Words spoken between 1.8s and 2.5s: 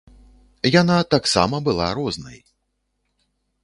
рознай.